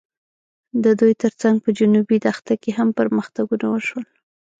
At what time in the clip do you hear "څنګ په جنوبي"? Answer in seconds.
1.41-2.17